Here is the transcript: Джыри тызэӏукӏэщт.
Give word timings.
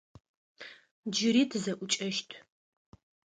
Джыри 1.11 1.43
тызэӏукӏэщт. 1.49 2.29